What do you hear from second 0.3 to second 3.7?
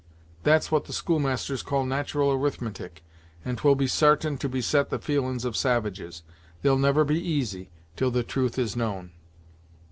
That's what the schoolmasters call nat'ral arithmetic, and